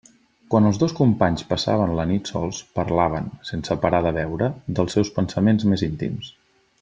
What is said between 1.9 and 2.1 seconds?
la